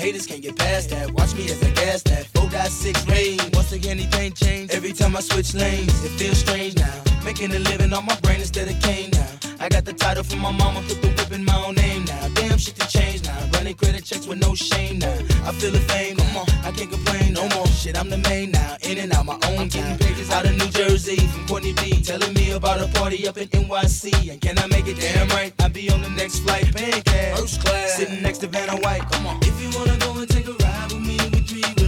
Haters 0.00 0.24
can't 0.24 0.40
get 0.40 0.56
past 0.56 0.88
that. 0.90 1.10
Watch 1.10 1.34
me 1.34 1.44
as 1.50 1.62
I 1.62 1.70
gas 1.72 2.02
that. 2.04 2.24
Four 2.28 2.48
got 2.48 2.68
six 2.68 3.06
range. 3.06 3.42
Once 3.52 3.72
again, 3.72 3.98
anything 3.98 4.32
change. 4.32 4.70
Every 4.70 4.94
time 4.94 5.14
I 5.14 5.20
switch 5.20 5.52
lanes, 5.52 5.92
it 6.02 6.08
feels 6.18 6.38
strange 6.38 6.74
now. 6.76 7.02
Making 7.22 7.54
a 7.54 7.58
living 7.58 7.92
on 7.92 8.06
my 8.06 8.18
brain 8.20 8.40
instead 8.40 8.68
of 8.70 8.80
cane 8.80 9.10
now. 9.10 9.49
I 9.62 9.68
got 9.68 9.84
the 9.84 9.92
title 9.92 10.24
from 10.24 10.38
my 10.38 10.50
mama, 10.50 10.80
put 10.88 11.02
the 11.02 11.08
whip 11.08 11.32
in 11.32 11.44
my 11.44 11.54
own 11.66 11.74
name 11.74 12.06
now. 12.06 12.28
Damn 12.32 12.56
shit 12.56 12.76
to 12.76 12.88
change 12.88 13.24
now. 13.24 13.38
Running 13.52 13.74
credit 13.74 14.02
checks 14.06 14.26
with 14.26 14.40
no 14.40 14.54
shame 14.54 15.00
now. 15.00 15.12
I 15.44 15.52
feel 15.52 15.70
the 15.70 15.80
fame, 15.80 16.16
come 16.16 16.34
on, 16.38 16.46
I 16.64 16.72
can't 16.72 16.90
complain 16.90 17.34
no 17.34 17.46
more. 17.50 17.66
Shit, 17.66 17.98
I'm 17.98 18.08
the 18.08 18.16
main 18.16 18.52
now, 18.52 18.78
in 18.80 18.96
and 18.96 19.12
out 19.12 19.26
my 19.26 19.38
own 19.48 19.68
time. 19.68 19.98
Pictures 19.98 20.30
out 20.30 20.46
of 20.46 20.56
New 20.56 20.70
Jersey 20.70 21.18
from 21.26 21.46
Courtney 21.46 21.74
B, 21.74 22.02
telling 22.02 22.32
me 22.32 22.52
about 22.52 22.80
a 22.80 22.88
party 22.98 23.28
up 23.28 23.36
in 23.36 23.48
NYC. 23.48 24.32
And 24.32 24.40
can 24.40 24.58
I 24.58 24.66
make 24.68 24.86
it 24.88 24.98
damn 24.98 25.28
right? 25.28 25.52
I'll 25.60 25.68
be 25.68 25.90
on 25.90 26.00
the 26.00 26.08
next 26.08 26.38
flight, 26.38 26.74
paying 26.74 27.02
cash, 27.02 27.38
first 27.38 27.60
class, 27.60 27.96
sitting 27.96 28.22
next 28.22 28.38
to 28.38 28.46
Vanna 28.46 28.76
White. 28.76 29.02
Come 29.12 29.26
on, 29.26 29.40
if 29.42 29.60
you 29.60 29.68
wanna 29.78 29.98
go 29.98 30.18
and 30.18 30.28
take 30.28 30.48
a 30.48 30.52
ride 30.52 30.90
with 30.90 31.02
me, 31.02 31.18
with 31.32 31.52
me. 31.52 31.79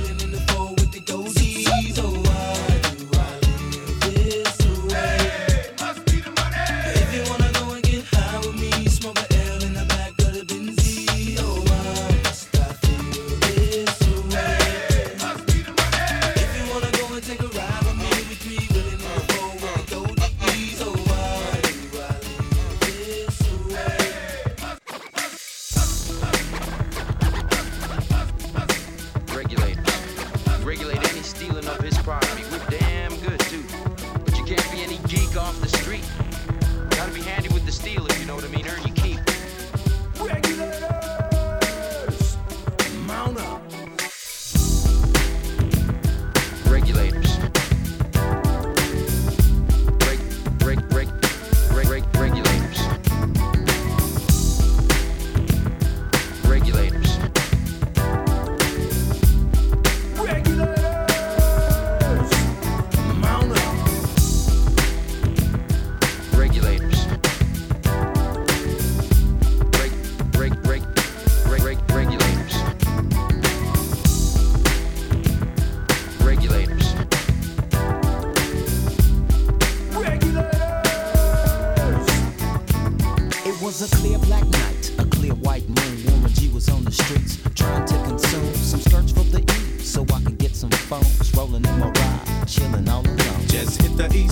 phones, 90.92 91.34
rolling 91.34 91.64
in 91.64 91.78
my 91.78 91.88
ride, 91.88 92.46
chilling 92.46 92.88
all 92.88 93.00
alone. 93.00 93.46
Just 93.46 93.80
hit 93.80 93.96
the 93.96 94.14
east. 94.14 94.31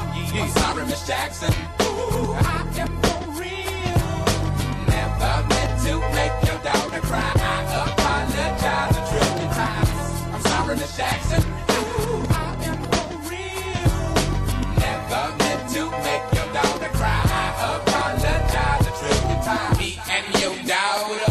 I'm 0.33 0.49
sorry, 0.49 0.85
Miss 0.85 1.05
Jackson. 1.05 1.51
Ooh, 1.81 2.33
I 2.33 2.63
am 2.79 2.87
for 3.01 3.19
real. 3.35 4.25
Never 4.87 5.33
meant 5.49 5.73
to 5.83 5.99
make 6.15 6.35
your 6.47 6.59
daughter 6.63 7.01
cry. 7.01 7.31
I 7.35 7.49
apologize 7.91 8.95
a 8.95 9.01
trillion 9.11 9.49
times. 9.51 9.89
I'm 10.33 10.41
sorry, 10.41 10.75
Miss 10.77 10.95
Jackson. 10.95 11.43
Ooh, 11.43 12.23
I 12.29 12.55
am 12.63 12.77
for 12.91 13.07
real. 13.29 13.97
Never 14.79 15.23
meant 15.37 15.63
to 15.75 15.81
make 16.07 16.25
your 16.33 16.47
daughter 16.53 16.91
cry. 16.95 17.21
I 17.27 17.75
apologize 17.75 18.87
a 18.87 18.93
trillion 18.99 19.39
times. 19.43 19.77
Me 19.79 19.99
and 20.09 20.25
your 20.39 20.55
daughter 20.65 21.30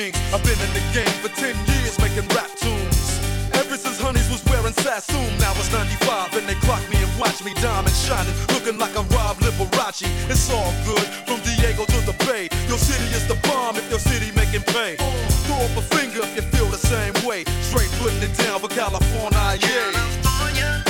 Fiends. 0.00 0.18
I've 0.32 0.42
been 0.42 0.58
in 0.60 0.72
the 0.72 0.84
game 0.92 1.16
for 1.20 1.28
10 1.28 1.54
years 1.68 1.98
making 2.00 2.26
rap 2.36 2.50
tunes. 2.56 3.20
Ever 3.52 3.76
since 3.76 4.00
Honeys 4.00 4.28
was 4.30 4.42
wearing 4.46 4.72
Sassoon, 4.72 5.30
now 5.38 5.52
it's 5.60 5.72
95 5.72 6.36
and 6.36 6.48
they 6.48 6.54
clock 6.66 6.82
me 6.90 6.96
and 6.96 7.12
watch 7.18 7.44
me 7.44 7.52
diamond 7.54 7.94
shining, 7.94 8.34
looking 8.54 8.78
like 8.78 8.94
a 8.96 9.02
Rob 9.14 9.36
Liberace. 9.38 10.08
It's 10.30 10.50
all 10.50 10.72
good 10.84 11.06
from 11.26 11.40
Diego 11.42 11.84
to 11.84 12.00
the 12.06 12.16
Bay. 12.24 12.48
Your 12.68 12.78
city 12.78 13.08
is 13.14 13.26
the 13.28 13.38
bomb 13.48 13.76
if 13.76 13.88
your 13.90 14.00
city 14.00 14.32
making 14.34 14.62
pay. 14.72 14.96
Throw 15.44 15.56
up 15.56 15.76
a 15.76 15.84
finger 15.96 16.20
if 16.22 16.36
you 16.36 16.42
feel 16.54 16.66
the 16.66 16.80
same 16.80 17.14
way. 17.26 17.44
Straight 17.68 17.90
putting 18.00 18.22
it 18.22 18.34
down 18.38 18.60
for 18.60 18.68
California, 18.68 19.58
yeah. 19.60 20.20
West 20.50 20.89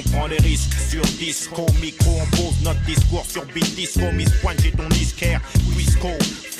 On 0.00 0.10
prend 0.12 0.28
des 0.28 0.38
risques 0.38 0.72
sur 0.88 1.02
disco, 1.18 1.66
micro, 1.82 2.10
on 2.22 2.36
pose 2.36 2.62
notre 2.62 2.80
discours 2.84 3.26
sur 3.26 3.44
beat 3.46 3.74
disco, 3.74 4.10
Miss 4.12 4.30
Pointe, 4.40 4.58
j'ai 4.62 4.70
ton 4.70 4.88
disquaire, 4.88 5.42
Wisco, 5.76 6.08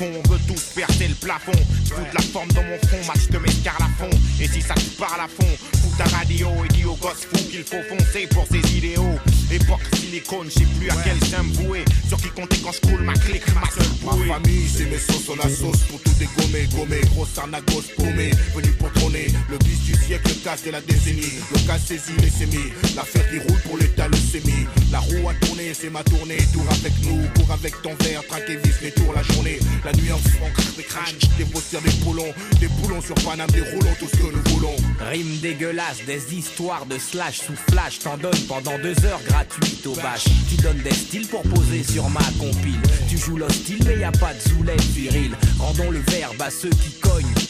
fond, 0.01 0.11
on 0.25 0.33
veut 0.33 0.41
tous 0.49 0.63
percer 0.75 1.09
le 1.09 1.15
plafond, 1.15 1.53
je 1.85 1.93
fous 1.93 2.01
de 2.11 2.15
la 2.15 2.23
forme 2.23 2.49
dans 2.53 2.63
mon 2.63 2.79
front, 2.89 3.05
match 3.07 3.29
de 3.29 3.37
à 3.69 3.89
fond, 3.99 4.17
et 4.41 4.49
si 4.49 4.63
ça 4.63 4.75
te 4.75 4.99
parle 4.99 5.21
à 5.21 5.29
fond, 5.29 5.53
fous 5.83 5.93
ta 5.99 6.05
radio 6.17 6.49
et 6.65 6.69
dis 6.73 6.85
au 6.85 6.95
gosse 6.95 7.27
fou 7.31 7.37
qu'il 7.51 7.65
faut 7.65 7.83
foncer 7.89 8.27
pour 8.29 8.47
ses 8.51 8.77
idéaux, 8.77 9.19
époque 9.51 9.81
silicone, 10.01 10.49
je 10.49 10.61
sais 10.61 10.67
plus 10.79 10.89
à 10.91 10.97
quel 11.05 11.19
sein 11.29 11.43
me 11.43 11.53
vouer, 11.53 11.85
sur 12.09 12.17
qui 12.17 12.31
compter 12.31 12.57
quand 12.65 12.73
je 12.73 12.81
coule 12.81 13.03
ma 13.03 13.13
clique, 13.13 13.47
ma 13.55 13.69
seule 13.71 13.93
bouée. 14.01 14.27
Ma 14.27 14.35
famille, 14.35 14.69
c'est 14.69 14.87
mes 14.87 14.99
sauces, 14.99 15.29
on 15.29 15.37
la 15.37 15.55
sauce 15.55 15.81
pour 15.89 16.01
tout 16.01 16.15
dégommer, 16.19 16.67
gommer, 16.75 17.01
grosse 17.15 17.37
arnagos 17.37 17.85
paumée, 17.97 18.31
venu 18.55 18.71
pour 18.79 18.93
trôner, 18.93 19.27
le 19.51 19.59
bis 19.59 19.81
du 19.81 19.95
siècle, 19.95 20.29
le 20.29 20.35
casse 20.43 20.65
de 20.65 20.71
la 20.71 20.81
décennie, 20.81 21.33
le 21.53 21.67
casse 21.67 21.87
saisi, 21.87 22.13
les 22.21 22.31
sémis, 22.31 22.73
l'affaire 22.97 23.29
qui 23.31 23.39
roule 23.39 23.61
pour 23.63 23.77
l'état, 23.77 24.09
le 24.09 24.17
sémi, 24.17 24.67
la 24.91 25.01
roue 25.01 25.29
a 25.29 25.35
tourné, 25.35 25.75
c'est 25.75 25.91
ma 25.91 26.03
tournée, 26.05 26.39
tour 26.53 26.65
avec 26.71 26.93
nous, 27.05 27.21
cours 27.37 27.53
avec 27.53 27.83
ton 27.83 27.95
verre, 28.03 28.27
traque 28.27 28.49
et 28.49 28.57
vis, 28.57 28.81
les 28.83 28.93
tours 28.93 29.13
la 29.15 29.23
journée, 29.23 29.59
la 29.85 29.90
nuit 29.93 30.13
en 30.13 30.19
fond, 30.19 30.51
crache 30.55 30.77
des 30.77 30.83
crânes, 30.83 31.17
des 31.39 31.45
bosseurs, 31.45 31.83
des 31.83 31.91
poulons, 32.05 32.33
des 32.61 32.69
poulons 32.69 33.01
sur 33.01 33.15
Paname, 33.17 33.51
des 33.51 33.63
roulons, 33.63 33.95
tout 33.99 34.07
ce 34.07 34.17
que 34.17 34.33
nous 34.33 34.43
voulons. 34.53 34.77
Rime 35.01 35.39
dégueulasse, 35.39 36.05
des 36.07 36.35
histoires 36.35 36.87
de 36.87 36.99
slash 36.99 37.41
sous 37.41 37.57
flash, 37.71 38.01
t'en 38.01 38.17
donnes 38.17 38.47
pendant 38.49 38.79
deux 38.79 39.05
heures 39.05 39.23
gratuites 39.27 39.87
au 39.87 39.95
bâche. 39.95 40.25
Tu 40.49 40.57
donnes 40.57 40.83
des 40.83 40.95
styles 40.95 41.29
pour 41.29 41.43
poser 41.43 41.83
sur 41.83 42.09
ma 42.11 42.25
compile. 42.39 42.81
Tu 43.09 43.19
joues 43.19 43.37
l'hostile, 43.37 43.83
mais 43.87 43.99
y 43.99 44.05
a 44.05 44.13
pas 44.13 44.35
de 44.35 44.41
zoulette 44.41 44.83
viril. 44.83 45.35
Rendons 45.59 45.91
le 45.91 46.01
verbe 46.01 46.41
à 46.41 46.51
ceux 46.51 46.71
qui 46.71 46.93
cognent. 47.01 47.50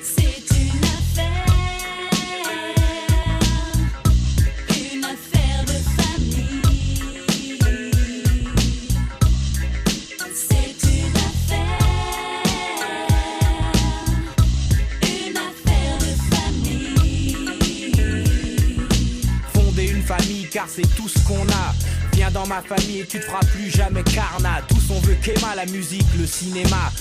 C'est 20.67 20.95
tout 20.95 21.07
ce 21.07 21.19
qu'on 21.27 21.47
a. 21.49 21.73
Viens 22.13 22.31
dans 22.31 22.45
ma 22.47 22.61
famille 22.61 22.99
et 22.99 23.05
tu 23.05 23.19
te 23.19 23.25
feras 23.25 23.39
plus 23.39 23.69
jamais 23.69 24.03
carnat. 24.03 24.61
Tous 24.67 24.91
on 24.91 24.99
veut 24.99 25.15
qu'Emma, 25.15 25.55
la 25.55 25.65
musique, 25.65 26.07
le 26.17 26.25
cinéma. 26.25 26.91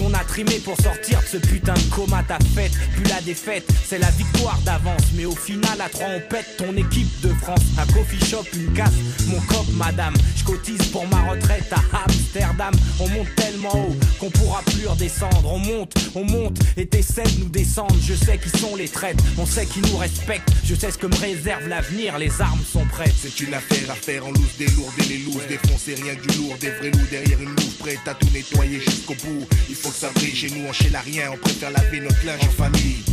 On 0.00 0.12
a 0.14 0.24
trimé 0.24 0.58
pour 0.60 0.76
sortir 0.80 1.20
de 1.20 1.26
ce 1.26 1.36
putain 1.36 1.74
de 1.74 1.94
coma. 1.94 2.22
Ta 2.22 2.38
fête, 2.54 2.72
plus 2.94 3.04
la 3.04 3.20
défaite, 3.20 3.64
c'est 3.84 3.98
la 3.98 4.10
victoire 4.10 4.58
d'avance. 4.64 5.02
Mais 5.14 5.24
au 5.24 5.34
final, 5.34 5.80
à 5.80 5.88
trois, 5.88 6.06
on 6.08 6.20
pète 6.28 6.56
ton 6.56 6.76
équipe 6.76 7.08
de 7.20 7.28
France. 7.34 7.60
Un 7.78 7.86
coffee 7.92 8.24
shop, 8.24 8.44
une 8.54 8.72
casse, 8.72 8.94
mon 9.26 9.40
cop, 9.40 9.66
madame. 9.74 10.14
Je 10.36 10.44
cotise 10.44 10.86
pour 10.88 11.06
ma 11.08 11.22
retraite 11.30 11.72
à 11.72 12.04
Amsterdam. 12.04 12.74
On 13.00 13.08
monte 13.08 13.34
tellement 13.36 13.74
haut 13.74 13.96
qu'on 14.18 14.30
pourra 14.30 14.62
plus 14.62 14.86
redescendre. 14.86 15.52
On 15.52 15.58
monte, 15.58 15.94
on 16.14 16.24
monte 16.24 16.58
et 16.76 16.86
tes 16.86 17.02
scènes 17.02 17.38
nous 17.38 17.48
descendent. 17.48 17.96
Je 18.02 18.14
sais 18.14 18.38
qui 18.38 18.50
sont 18.58 18.76
les 18.76 18.88
traites, 18.88 19.18
on 19.38 19.46
sait 19.46 19.66
qui 19.66 19.80
nous 19.80 19.96
respectent. 19.96 20.50
Je 20.64 20.74
sais 20.74 20.90
ce 20.90 20.98
que 20.98 21.06
me 21.06 21.16
réserve 21.16 21.68
l'avenir, 21.68 22.18
les 22.18 22.40
armes 22.40 22.64
sont 22.64 22.84
prêtes. 22.86 23.14
C'est 23.16 23.40
une 23.40 23.54
affaire 23.54 23.90
à 23.90 23.94
faire 23.94 24.26
en 24.26 24.30
loose 24.30 24.56
des 24.58 24.66
lourds 24.68 24.92
et 24.98 25.08
les 25.08 25.18
looses 25.18 25.46
Défoncer 25.48 25.94
rien 25.94 26.14
que 26.14 26.26
du 26.26 26.38
lourd, 26.38 26.56
des 26.58 26.70
vrais 26.70 26.90
loups 26.90 27.06
derrière 27.10 27.40
une 27.40 27.50
louve 27.50 27.74
Prête 27.78 27.98
à 28.06 28.14
tout 28.14 28.28
nettoyer 28.32 28.80
jusqu'au 28.80 29.14
bout 29.24 29.46
faut 29.84 29.90
que 29.90 29.96
ça 29.96 30.10
chez 30.34 30.48
nous, 30.48 30.66
on 30.66 30.72
chez 30.72 30.88
la 30.88 31.00
rien 31.00 31.30
On 31.30 31.36
préfère 31.36 31.70
laver 31.70 32.00
notre 32.00 32.24
linge 32.24 32.40
en 32.42 32.50
famille 32.50 33.04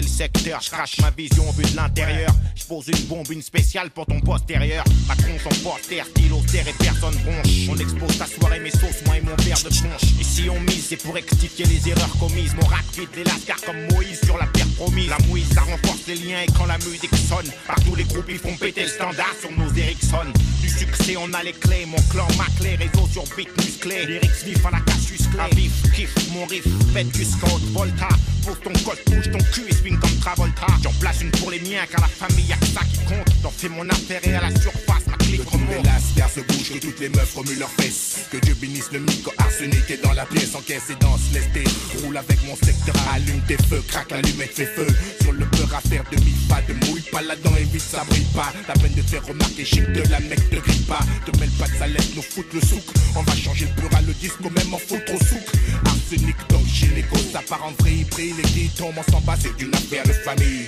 le 0.00 0.06
secteur, 0.06 0.60
je 0.62 0.70
crache 0.70 0.98
ma 1.00 1.10
vision 1.10 1.48
au 1.48 1.52
but 1.52 1.70
de 1.70 1.76
l'intérieur. 1.76 2.32
Pose 2.70 2.86
une 2.86 3.06
bombe, 3.08 3.26
une 3.32 3.42
spéciale 3.42 3.90
pour 3.90 4.06
ton 4.06 4.20
postérieur. 4.20 4.84
Macron, 5.08 5.32
son 5.42 5.68
poster, 5.68 6.04
stylo, 6.04 6.40
terre 6.52 6.68
et 6.68 6.72
personne 6.74 7.16
bronche. 7.24 7.68
On 7.68 7.76
expose 7.76 8.16
ta 8.16 8.26
soirée, 8.26 8.60
mes 8.60 8.70
sauces, 8.70 9.02
moi 9.06 9.16
et 9.16 9.20
mon 9.22 9.34
verre 9.42 9.58
de 9.58 9.70
punch. 9.70 10.04
Et 10.20 10.22
si 10.22 10.48
on 10.48 10.60
mise, 10.60 10.86
c'est 10.88 10.96
pour 11.02 11.14
rectifier 11.14 11.64
les 11.64 11.88
erreurs 11.88 12.16
commises. 12.20 12.54
Mon 12.54 12.66
rap 12.68 12.84
quitte 12.92 13.10
les 13.16 13.24
lascars 13.24 13.60
comme 13.66 13.88
Moïse 13.90 14.20
sur 14.24 14.38
la 14.38 14.46
terre 14.46 14.68
promise. 14.76 15.08
La 15.08 15.18
mouise, 15.26 15.48
ça 15.52 15.62
renforce 15.62 16.06
les 16.06 16.14
liens 16.14 16.42
et 16.42 16.52
quand 16.56 16.66
la 16.66 16.78
musique 16.78 17.10
sonne, 17.28 17.50
partout 17.66 17.96
les 17.96 18.04
groupes 18.04 18.28
ils 18.28 18.38
font 18.38 18.56
péter 18.56 18.82
le 18.82 18.88
standard 18.88 19.34
sur 19.40 19.50
nos 19.50 19.72
Ericsson. 19.74 20.30
Du 20.62 20.68
succès, 20.68 21.16
on 21.16 21.32
a 21.32 21.42
les 21.42 21.54
clés. 21.54 21.86
Mon 21.86 22.00
clan, 22.08 22.28
ma 22.38 22.46
clé, 22.56 22.76
réseau 22.76 23.08
sur 23.10 23.24
beat 23.36 23.50
musclé. 23.56 24.06
Lyrics 24.06 24.44
vifs 24.44 24.64
à 24.64 24.70
la 24.70 24.80
casus 24.80 25.26
clé. 25.26 25.40
Un 25.40 25.54
vif, 25.56 25.72
kiff, 25.92 26.14
mon 26.32 26.46
riff, 26.46 26.68
fête 26.94 27.10
du 27.10 27.24
scout, 27.24 27.60
Volta. 27.72 28.08
Pose 28.46 28.60
ton 28.64 28.72
code, 28.84 28.98
bouge 29.06 29.30
ton 29.30 29.38
cul 29.52 29.66
et 29.68 29.74
swing 29.74 29.98
comme 29.98 30.16
Travolta. 30.20 30.66
J'en 30.82 30.92
place 30.92 31.20
une 31.20 31.30
pour 31.32 31.50
les 31.50 31.60
miens, 31.60 31.84
car 31.90 32.00
la 32.00 32.06
famille 32.06 32.54
que 32.59 32.59
ça 32.66 32.80
qui 32.84 32.98
compte. 33.04 33.28
J'en 33.42 33.50
fais 33.50 33.68
mon 33.68 33.88
affaire 33.88 34.20
et 34.24 34.34
à 34.34 34.42
la 34.42 34.60
surface, 34.60 35.06
ma 35.06 35.16
clique 35.16 35.44
Que 35.44 35.50
tous 35.50 35.58
les 35.58 35.76
remonte. 35.76 35.86
se 36.34 36.40
bougent, 36.40 36.72
que 36.72 36.78
toutes 36.78 37.00
les 37.00 37.08
meufs 37.08 37.34
remuent 37.34 37.58
leurs 37.58 37.70
fesses. 37.70 38.26
Que 38.30 38.36
Dieu 38.38 38.54
bénisse 38.54 38.90
le 38.92 39.00
micro 39.00 39.32
arsenic 39.38 39.90
est 39.90 40.02
dans 40.02 40.12
la 40.12 40.24
pièce 40.26 40.54
Encaisse 40.54 40.90
et 40.90 40.94
danse, 40.96 41.20
tes 41.52 41.64
roule 42.02 42.16
avec 42.16 42.38
mon 42.46 42.54
secteur 42.56 42.94
Allume 43.12 43.40
tes 43.46 43.56
feux, 43.56 43.82
craque 43.88 44.10
l'allumette, 44.10 44.52
fais 44.54 44.66
feu. 44.66 44.86
Sur 45.22 45.32
le 45.32 45.44
beurre 45.44 45.74
à 45.74 45.80
faire 45.80 46.04
demi 46.10 46.32
pas 46.48 46.60
De 46.68 46.74
mouille 46.86 47.02
pas 47.12 47.22
là-dedans, 47.22 47.56
évite 47.56 47.80
ça 47.80 48.04
brille 48.08 48.26
pas. 48.34 48.52
La 48.68 48.74
peine 48.74 48.94
de 48.94 49.02
faire 49.02 49.24
remarquer, 49.26 49.64
chic 49.64 49.84
de 49.92 50.02
la 50.10 50.20
mec 50.20 50.50
te 50.50 50.56
grille 50.56 50.84
pas. 50.86 51.00
Te 51.26 51.36
mêle 51.38 51.50
pas 51.50 51.66
de 51.66 51.92
laisse 51.92 52.14
nous 52.14 52.22
foutre 52.22 52.54
le 52.54 52.60
souk. 52.60 52.84
On 53.16 53.22
va 53.22 53.34
changer 53.34 53.66
le 53.66 53.80
beurre 53.80 53.98
à 53.98 54.02
le 54.02 54.12
disque, 54.14 54.40
même 54.40 54.74
en 54.74 54.78
foutre 54.78 55.12
au 55.14 55.18
souk. 55.18 55.46
Arsenic 55.86 56.36
donc 56.48 56.66
gynéco, 56.66 57.16
ça 57.32 57.42
part 57.48 57.64
en 57.64 57.72
vrille 57.82 58.04
Pris 58.04 58.32
les 58.32 58.42
qui 58.42 58.68
tombent, 58.70 58.94
on 58.96 59.10
s'en 59.10 59.20
bat, 59.20 59.36
c'est 59.40 59.62
une 59.62 59.74
affaire 59.74 60.04
de 60.04 60.12
famille 60.12 60.66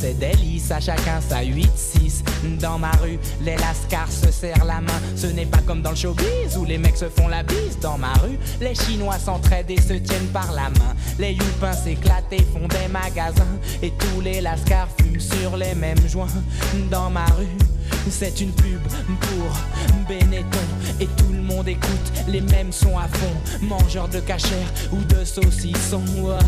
ses 0.00 0.14
délices, 0.14 0.70
à 0.70 0.80
chacun 0.80 1.20
sa 1.20 1.42
8-6. 1.42 2.22
Dans 2.58 2.78
ma 2.78 2.90
rue, 3.02 3.18
les 3.42 3.56
lascars 3.56 4.10
se 4.10 4.32
serrent 4.32 4.64
la 4.64 4.80
main. 4.80 5.00
Ce 5.14 5.26
n'est 5.26 5.44
pas 5.44 5.60
comme 5.66 5.82
dans 5.82 5.90
le 5.90 5.96
showbiz 5.96 6.56
où 6.58 6.64
les 6.64 6.78
mecs 6.78 6.96
se 6.96 7.08
font 7.08 7.28
la 7.28 7.42
bise. 7.42 7.78
Dans 7.82 7.98
ma 7.98 8.14
rue, 8.14 8.38
les 8.60 8.74
Chinois 8.74 9.18
s'entraident 9.18 9.70
et 9.70 9.80
se 9.80 9.94
tiennent 9.94 10.28
par 10.32 10.50
la 10.52 10.70
main. 10.70 10.94
Les 11.18 11.32
youpins 11.32 11.74
s'éclatent 11.74 12.32
et 12.32 12.42
font 12.42 12.66
des 12.68 12.88
magasins. 12.90 13.58
Et 13.82 13.90
tous 13.90 14.22
les 14.22 14.40
lascars 14.40 14.88
fument 14.98 15.20
sur 15.20 15.56
les 15.58 15.74
mêmes 15.74 16.08
joints. 16.08 16.28
Dans 16.90 17.10
ma 17.10 17.26
rue, 17.26 17.58
c'est 18.08 18.40
une 18.40 18.52
pub 18.52 18.80
pour 19.06 20.08
Benetton 20.08 20.58
et 20.98 21.06
tout 21.06 21.32
le 21.32 21.42
monde 21.42 21.68
écoute 21.68 22.12
les 22.26 22.40
mêmes 22.40 22.72
sons 22.72 22.98
à 22.98 23.06
fond. 23.06 23.66
Mangeur 23.66 24.08
de 24.08 24.20
cachère 24.20 24.72
ou 24.92 24.96
de 25.14 25.24
saucisson. 25.24 26.02
Ouais. 26.18 26.38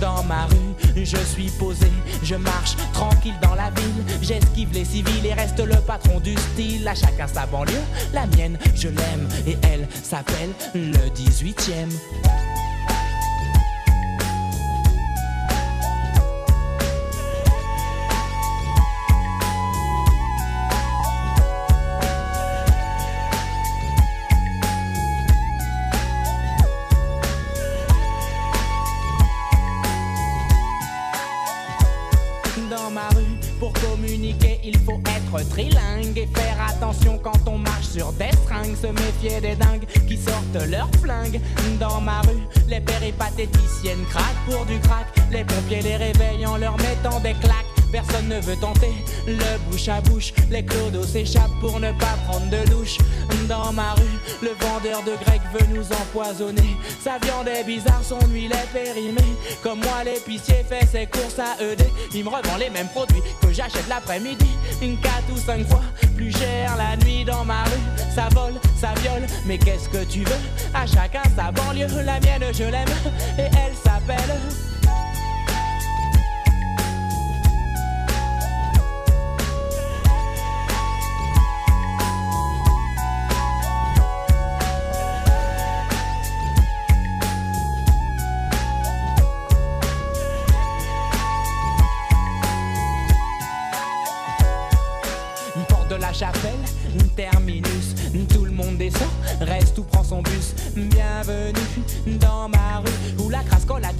Dans 0.00 0.22
ma 0.24 0.46
rue, 0.46 0.69
je 0.96 1.16
suis 1.16 1.50
posé, 1.58 1.90
je 2.22 2.34
marche 2.34 2.76
tranquille 2.92 3.34
dans 3.42 3.54
la 3.54 3.70
ville. 3.70 4.04
J'esquive 4.22 4.72
les 4.72 4.84
civils 4.84 5.26
et 5.26 5.34
reste 5.34 5.58
le 5.58 5.76
patron 5.76 6.20
du 6.20 6.34
style. 6.34 6.86
À 6.86 6.94
chacun 6.94 7.26
sa 7.26 7.46
banlieue, 7.46 7.72
la 8.12 8.26
mienne, 8.26 8.58
je 8.74 8.88
l'aime 8.88 9.28
et 9.46 9.56
elle 9.62 9.86
s'appelle 10.02 10.50
le 10.74 11.08
18ème. 11.10 12.19
dans 12.19 12.19
bouche. 50.02 50.32
Les 50.50 50.64
clodos 50.64 51.04
s'échappent 51.04 51.58
pour 51.60 51.80
ne 51.80 51.90
pas 51.92 52.16
prendre 52.28 52.48
de 52.50 52.70
douche. 52.70 52.98
Dans 53.48 53.72
ma 53.72 53.94
rue, 53.94 54.18
le 54.42 54.50
vendeur 54.60 55.02
de 55.02 55.16
grec 55.24 55.40
veut 55.52 55.74
nous 55.74 55.84
empoisonner. 55.92 56.76
Sa 57.02 57.18
viande 57.18 57.48
est 57.48 57.64
bizarre, 57.64 58.02
son 58.04 58.20
huile 58.28 58.52
est 58.52 58.72
périmée. 58.72 59.34
Comme 59.60 59.80
moi, 59.80 60.04
l'épicier 60.04 60.64
fait 60.68 60.86
ses 60.86 61.06
courses 61.06 61.40
à 61.40 61.60
ED. 61.60 61.82
Il 62.14 62.22
me 62.24 62.28
revend 62.28 62.56
les 62.58 62.70
mêmes 62.70 62.88
produits 62.88 63.22
que 63.42 63.52
j'achète 63.52 63.88
l'après-midi. 63.88 64.50
Une 64.80 64.96
4 65.00 65.12
ou 65.34 65.36
5 65.36 65.66
fois 65.66 65.82
plus 66.16 66.30
cher 66.30 66.76
la 66.76 66.96
nuit 67.04 67.24
dans 67.24 67.44
ma 67.44 67.64
rue. 67.64 68.14
Ça 68.14 68.28
vole, 68.32 68.54
ça 68.80 68.94
viole, 69.02 69.26
mais 69.46 69.58
qu'est-ce 69.58 69.88
que 69.88 70.04
tu 70.04 70.20
veux? 70.20 70.40
À 70.74 70.86
chacun 70.86 71.22
sa 71.36 71.50
banlieue, 71.50 71.88
la 72.04 72.20
mienne 72.20 72.44
je 72.52 72.64
l'aime. 72.64 72.88
Et 73.38 73.42
elle 73.42 73.74
s'appelle. 73.82 74.38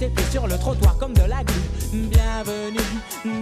Tes 0.09 0.31
sur 0.31 0.47
le 0.47 0.57
trottoir 0.57 0.97
comme 0.97 1.13
de 1.13 1.21
la 1.21 1.43
glu. 1.43 1.61
Bienvenue 1.93 2.79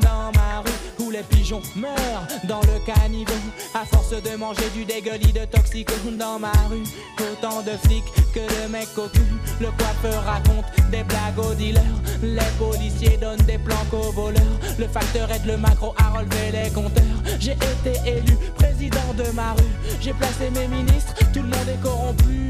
dans 0.01 0.32
ma 0.36 0.60
rue, 0.60 1.05
où 1.05 1.10
les 1.10 1.24
pigeons 1.24 1.62
meurent 1.76 2.28
dans 2.45 2.60
le 2.62 2.80
caniveau, 2.86 3.32
à 3.74 3.86
force 3.86 4.12
de 4.12 4.36
manger 4.36 4.70
du 4.76 4.84
dégueulis 4.84 5.32
de 5.32 5.45
toxico. 5.45 5.93
Dans 6.18 6.39
ma 6.39 6.51
rue, 6.70 6.84
autant 7.20 7.62
de 7.62 7.72
flics 7.88 8.12
que 8.34 8.39
de 8.39 8.72
mecs 8.72 8.93
cul. 8.93 9.22
Le 9.62 9.68
coiffeur 9.68 10.24
raconte 10.24 10.66
des 10.91 11.03
blagues 11.03 11.39
aux 11.39 11.53
dealers, 11.53 11.84
les 12.22 12.51
policiers 12.57 13.18
donnent 13.18 13.45
des 13.45 13.57
planques 13.57 13.93
aux 13.93 14.12
voleurs. 14.12 14.60
Le 14.78 14.88
facteur 14.88 15.32
aide 15.32 15.45
le 15.45 15.57
macro 15.57 15.93
à 15.97 16.18
relever 16.18 16.51
les 16.51 16.70
compteurs. 16.72 17.03
J'ai 17.39 17.53
été 17.53 17.93
élu 18.05 18.36
président 18.55 19.14
de 19.18 19.32
ma 19.32 19.53
rue. 19.53 19.95
J'ai 20.01 20.14
placé 20.14 20.49
mes 20.49 20.68
ministres, 20.68 21.14
tout 21.34 21.41
le 21.41 21.47
monde 21.47 21.70
est 21.70 21.82
corrompu. 21.82 22.49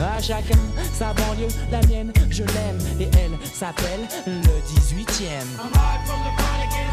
À 0.00 0.20
chacun 0.20 0.58
sa 0.92 1.12
banlieue, 1.12 1.48
la 1.70 1.80
mienne, 1.86 2.12
je 2.30 2.42
l'aime 2.44 2.78
et 3.00 3.08
elle 3.18 3.38
s'appelle 3.52 4.00
le 4.26 4.32
18ème. 4.32 5.46
I'm 5.62 6.91